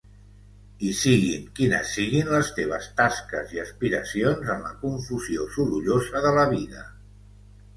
I 0.85 0.87
siguin 0.99 1.43
quines 1.59 1.91
siguin 1.97 2.31
les 2.35 2.49
teves 2.59 2.87
tasques 3.01 3.53
i 3.57 3.61
aspiracions, 3.65 4.49
en 4.55 4.65
la 4.69 4.73
confusió 4.87 5.47
sorollosa 5.59 6.25
de 6.27 6.33
la 6.39 6.49
vida 6.57 6.87